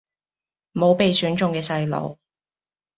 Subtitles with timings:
[0.71, 2.17] 無被選中嘅細路